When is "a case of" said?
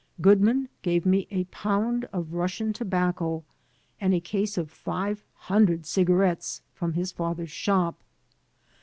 4.15-4.71